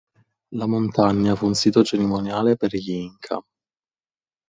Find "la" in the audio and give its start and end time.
0.55-0.65